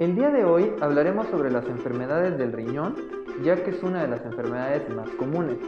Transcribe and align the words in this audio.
El 0.00 0.14
día 0.14 0.30
de 0.30 0.46
hoy 0.46 0.72
hablaremos 0.80 1.26
sobre 1.26 1.50
las 1.50 1.66
enfermedades 1.66 2.38
del 2.38 2.54
riñón, 2.54 2.96
ya 3.44 3.62
que 3.62 3.68
es 3.68 3.82
una 3.82 4.00
de 4.00 4.08
las 4.08 4.24
enfermedades 4.24 4.88
más 4.96 5.10
comunes. 5.10 5.58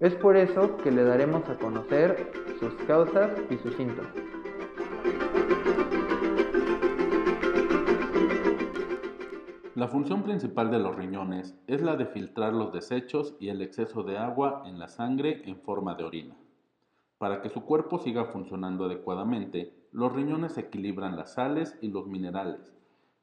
Es 0.00 0.14
por 0.14 0.34
eso 0.38 0.78
que 0.78 0.90
le 0.90 1.04
daremos 1.04 1.46
a 1.50 1.58
conocer 1.58 2.32
sus 2.58 2.72
causas 2.86 3.32
y 3.50 3.58
sus 3.58 3.74
síntomas. 3.74 4.10
La 9.74 9.88
función 9.88 10.22
principal 10.22 10.70
de 10.70 10.78
los 10.78 10.96
riñones 10.96 11.54
es 11.66 11.82
la 11.82 11.94
de 11.94 12.06
filtrar 12.06 12.54
los 12.54 12.72
desechos 12.72 13.36
y 13.40 13.50
el 13.50 13.60
exceso 13.60 14.04
de 14.04 14.16
agua 14.16 14.62
en 14.64 14.78
la 14.78 14.88
sangre 14.88 15.42
en 15.44 15.60
forma 15.60 15.96
de 15.96 16.04
orina. 16.04 16.36
Para 17.18 17.42
que 17.42 17.50
su 17.50 17.66
cuerpo 17.66 17.98
siga 17.98 18.24
funcionando 18.24 18.86
adecuadamente, 18.86 19.74
los 19.92 20.10
riñones 20.14 20.56
equilibran 20.56 21.14
las 21.14 21.34
sales 21.34 21.76
y 21.82 21.88
los 21.88 22.06
minerales, 22.06 22.72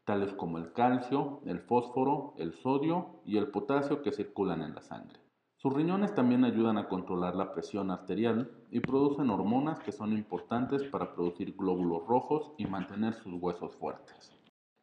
tales 0.09 0.33
como 0.33 0.57
el 0.57 0.73
calcio, 0.73 1.39
el 1.45 1.59
fósforo, 1.59 2.33
el 2.39 2.53
sodio 2.53 3.21
y 3.25 3.37
el 3.37 3.49
potasio 3.51 4.01
que 4.01 4.11
circulan 4.11 4.63
en 4.63 4.73
la 4.73 4.81
sangre. 4.81 5.19
Sus 5.57 5.71
riñones 5.71 6.15
también 6.15 6.43
ayudan 6.45 6.79
a 6.79 6.87
controlar 6.87 7.35
la 7.35 7.53
presión 7.53 7.91
arterial 7.91 8.49
y 8.71 8.79
producen 8.79 9.29
hormonas 9.29 9.79
que 9.81 9.91
son 9.91 10.13
importantes 10.13 10.81
para 10.85 11.13
producir 11.13 11.55
glóbulos 11.55 12.07
rojos 12.07 12.53
y 12.57 12.65
mantener 12.65 13.13
sus 13.13 13.39
huesos 13.39 13.75
fuertes. 13.75 14.35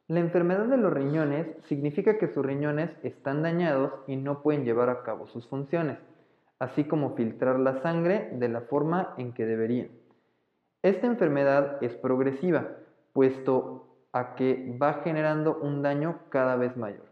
La 0.06 0.20
enfermedad 0.20 0.66
de 0.66 0.76
los 0.76 0.92
riñones 0.92 1.48
significa 1.64 2.18
que 2.18 2.28
sus 2.28 2.46
riñones 2.46 2.92
están 3.02 3.42
dañados 3.42 3.94
y 4.06 4.14
no 4.14 4.42
pueden 4.42 4.64
llevar 4.64 4.90
a 4.90 5.02
cabo 5.02 5.26
sus 5.26 5.48
funciones, 5.48 5.98
así 6.60 6.84
como 6.84 7.16
filtrar 7.16 7.58
la 7.58 7.82
sangre 7.82 8.30
de 8.34 8.48
la 8.48 8.60
forma 8.60 9.12
en 9.18 9.32
que 9.32 9.44
deberían. 9.44 9.90
Esta 10.84 11.08
enfermedad 11.08 11.82
es 11.82 11.96
progresiva, 11.96 12.76
puesto 13.12 13.85
a 14.16 14.34
que 14.34 14.74
va 14.80 15.02
generando 15.04 15.58
un 15.60 15.82
daño 15.82 16.20
cada 16.30 16.56
vez 16.56 16.74
mayor. 16.74 17.04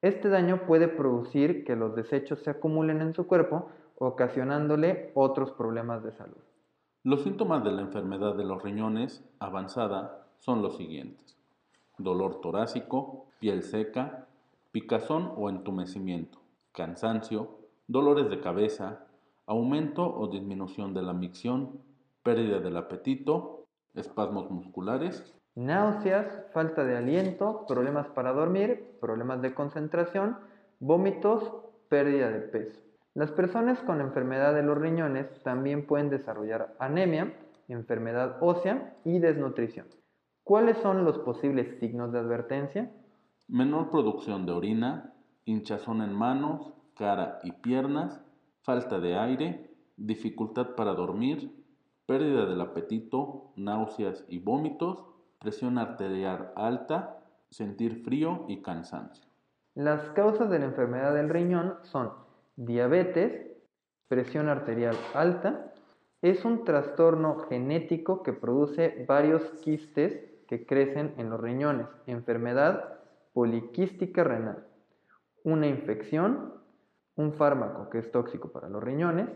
Este 0.00 0.28
daño 0.28 0.62
puede 0.64 0.86
producir 0.86 1.64
que 1.64 1.74
los 1.74 1.96
desechos 1.96 2.38
se 2.40 2.50
acumulen 2.50 3.00
en 3.00 3.14
su 3.14 3.26
cuerpo, 3.26 3.68
ocasionándole 3.98 5.10
otros 5.14 5.50
problemas 5.50 6.04
de 6.04 6.12
salud. 6.12 6.36
Los 7.02 7.22
síntomas 7.24 7.64
de 7.64 7.72
la 7.72 7.82
enfermedad 7.82 8.36
de 8.36 8.44
los 8.44 8.62
riñones 8.62 9.24
avanzada 9.40 10.28
son 10.38 10.62
los 10.62 10.76
siguientes. 10.76 11.36
Dolor 11.98 12.40
torácico, 12.40 13.26
piel 13.40 13.64
seca, 13.64 14.28
picazón 14.70 15.32
o 15.36 15.50
entumecimiento, 15.50 16.38
cansancio, 16.70 17.58
dolores 17.88 18.30
de 18.30 18.40
cabeza, 18.40 19.06
aumento 19.46 20.16
o 20.16 20.28
disminución 20.28 20.94
de 20.94 21.02
la 21.02 21.12
micción, 21.12 21.80
pérdida 22.22 22.60
del 22.60 22.76
apetito, 22.76 23.64
espasmos 23.94 24.48
musculares 24.48 25.32
náuseas, 25.56 26.44
falta 26.52 26.84
de 26.84 26.96
aliento, 26.96 27.64
problemas 27.66 28.06
para 28.08 28.32
dormir, 28.32 28.96
problemas 29.00 29.42
de 29.42 29.54
concentración, 29.54 30.36
vómitos, 30.78 31.50
pérdida 31.88 32.30
de 32.30 32.40
peso. 32.40 32.80
Las 33.14 33.32
personas 33.32 33.80
con 33.80 34.02
enfermedad 34.02 34.54
de 34.54 34.62
los 34.62 34.76
riñones 34.76 35.26
también 35.42 35.86
pueden 35.86 36.10
desarrollar 36.10 36.76
anemia, 36.78 37.32
enfermedad 37.68 38.36
ósea 38.40 38.94
y 39.04 39.18
desnutrición. 39.18 39.86
¿Cuáles 40.44 40.76
son 40.78 41.04
los 41.04 41.18
posibles 41.20 41.78
signos 41.80 42.12
de 42.12 42.18
advertencia? 42.18 42.92
Menor 43.48 43.90
producción 43.90 44.44
de 44.44 44.52
orina, 44.52 45.14
hinchazón 45.46 46.02
en 46.02 46.12
manos, 46.12 46.74
cara 46.94 47.38
y 47.42 47.52
piernas, 47.52 48.20
falta 48.62 49.00
de 49.00 49.16
aire, 49.16 49.70
dificultad 49.96 50.74
para 50.76 50.92
dormir, 50.92 51.64
pérdida 52.04 52.46
del 52.46 52.60
apetito, 52.60 53.52
náuseas 53.56 54.24
y 54.28 54.38
vómitos, 54.38 55.04
presión 55.38 55.78
arterial 55.78 56.52
alta, 56.56 57.18
sentir 57.50 58.02
frío 58.04 58.44
y 58.48 58.62
cansancio. 58.62 59.26
Las 59.74 60.10
causas 60.10 60.50
de 60.50 60.58
la 60.58 60.66
enfermedad 60.66 61.14
del 61.14 61.28
riñón 61.28 61.74
son 61.82 62.12
diabetes, 62.56 63.46
presión 64.08 64.48
arterial 64.48 64.96
alta, 65.14 65.72
es 66.22 66.44
un 66.44 66.64
trastorno 66.64 67.38
genético 67.48 68.22
que 68.22 68.32
produce 68.32 69.04
varios 69.06 69.42
quistes 69.62 70.18
que 70.48 70.64
crecen 70.64 71.14
en 71.18 71.30
los 71.30 71.40
riñones, 71.40 71.86
enfermedad 72.06 72.98
poliquística 73.32 74.24
renal, 74.24 74.66
una 75.44 75.66
infección, 75.66 76.54
un 77.16 77.32
fármaco 77.34 77.90
que 77.90 77.98
es 77.98 78.10
tóxico 78.10 78.50
para 78.50 78.68
los 78.68 78.82
riñones, 78.82 79.28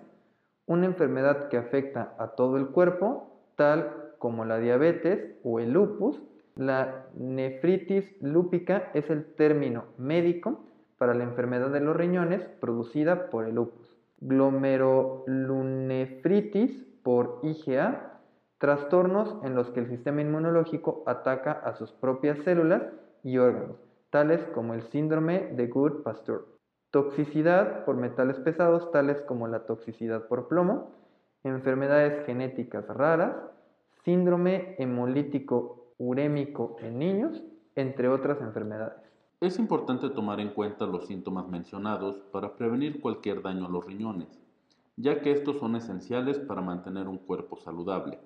una 0.67 0.87
enfermedad 0.87 1.49
que 1.49 1.59
afecta 1.59 2.15
a 2.19 2.29
todo 2.29 2.57
el 2.57 2.69
cuerpo, 2.69 3.43
tal 3.57 4.00
como 4.21 4.45
la 4.45 4.59
diabetes 4.59 5.35
o 5.43 5.59
el 5.59 5.73
lupus, 5.73 6.23
la 6.55 7.07
nefritis 7.15 8.05
lúpica 8.21 8.91
es 8.93 9.09
el 9.09 9.25
término 9.35 9.87
médico 9.97 10.67
para 10.99 11.15
la 11.15 11.25
enfermedad 11.25 11.71
de 11.71 11.81
los 11.81 11.97
riñones 11.97 12.43
producida 12.61 13.31
por 13.31 13.47
el 13.47 13.55
lupus. 13.55 13.97
Glomerulonefritis 14.21 16.85
por 17.03 17.39
IgA, 17.43 18.21
trastornos 18.59 19.39
en 19.43 19.55
los 19.55 19.71
que 19.71 19.81
el 19.81 19.89
sistema 19.89 20.21
inmunológico 20.21 21.03
ataca 21.07 21.53
a 21.53 21.73
sus 21.73 21.93
propias 21.93 22.39
células 22.41 22.83
y 23.23 23.39
órganos, 23.39 23.79
tales 24.11 24.45
como 24.53 24.75
el 24.75 24.83
síndrome 24.83 25.49
de 25.55 25.67
Good-Pasteur. 25.67 26.45
Toxicidad 26.91 27.87
por 27.87 27.97
metales 27.97 28.39
pesados, 28.39 28.93
tales 28.93 29.23
como 29.23 29.49
la 29.49 29.61
toxicidad 29.61 30.29
por 30.29 30.49
plomo, 30.49 30.91
enfermedades 31.43 32.27
genéticas 32.27 32.87
raras, 32.89 33.35
síndrome 34.05 34.77
hemolítico 34.79 35.93
urémico 35.99 36.77
en 36.81 36.99
niños, 36.99 37.43
entre 37.77 38.09
otras 38.09 38.41
enfermedades. 38.41 39.11
Es 39.41 39.59
importante 39.59 40.11
tomar 40.11 40.41
en 40.41 40.51
cuenta 40.51 40.87
los 40.87 41.07
síntomas 41.07 41.49
mencionados 41.49 42.17
para 42.31 42.57
prevenir 42.57 43.01
cualquier 43.01 43.43
daño 43.43 43.67
a 43.67 43.71
los 43.71 43.87
riñones, 43.87 44.41
ya 44.97 45.21
que 45.21 45.33
estos 45.33 45.59
son 45.59 45.77
esenciales 45.77 46.39
para 46.39 46.61
mantener 46.61 47.09
un 47.09 47.19
cuerpo 47.19 47.57
saludable. 47.57 48.19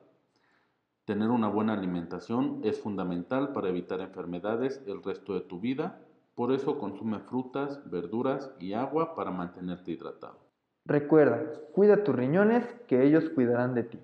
Tener 1.05 1.31
una 1.31 1.49
buena 1.49 1.75
alimentación 1.75 2.61
es 2.65 2.81
fundamental 2.81 3.53
para 3.53 3.69
evitar 3.69 4.01
enfermedades 4.01 4.83
el 4.87 5.03
resto 5.03 5.35
de 5.35 5.43
tu 5.43 5.61
vida, 5.61 6.01
por 6.35 6.51
eso 6.51 6.79
consume 6.79 7.21
frutas, 7.21 7.89
verduras 7.91 8.51
y 8.59 8.73
agua 8.73 9.15
para 9.15 9.31
mantenerte 9.31 9.93
hidratado. 9.93 10.39
Recuerda, 10.85 11.45
cuida 11.73 12.03
tus 12.03 12.15
riñones 12.15 12.67
que 12.89 13.05
ellos 13.05 13.31
cuidarán 13.31 13.75
de 13.75 13.85
ti. 13.85 13.99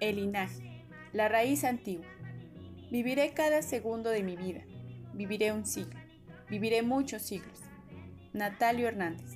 el 0.00 0.16
linaje, 0.16 0.84
la 1.12 1.28
raíz 1.28 1.62
antigua. 1.62 2.15
Viviré 2.90 3.32
cada 3.34 3.62
segundo 3.62 4.10
de 4.10 4.22
mi 4.22 4.36
vida. 4.36 4.62
Viviré 5.12 5.52
un 5.52 5.66
siglo. 5.66 5.98
Viviré 6.48 6.82
muchos 6.82 7.22
siglos. 7.22 7.60
Natalio 8.32 8.86
Hernández. 8.86 9.35